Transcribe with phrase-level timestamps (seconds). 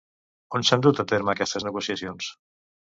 [0.59, 2.35] On s'han dut a terme aquestes negociacions?